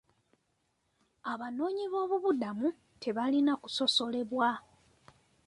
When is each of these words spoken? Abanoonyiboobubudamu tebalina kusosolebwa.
Abanoonyiboobubudamu 1.31 2.67
tebalina 3.01 3.53
kusosolebwa. 3.61 4.49